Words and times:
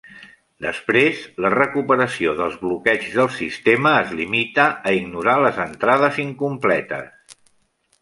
Després, 0.65 1.19
la 1.45 1.51
recuperació 1.55 2.33
dels 2.41 2.57
bloqueigs 2.63 3.13
del 3.19 3.31
sistema 3.37 3.93
es 4.01 4.17
limita 4.23 4.67
a 4.93 4.97
ignorar 5.03 5.39
les 5.45 5.65
entrades 5.69 6.23
incompletes. 6.29 7.43